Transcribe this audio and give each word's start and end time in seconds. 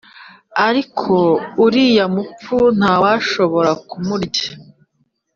ariko 0.67 1.11
uriya 1.65 2.05
mupfu 2.15 2.57
ntawashobora 2.77 3.71
kumurya 3.89 4.47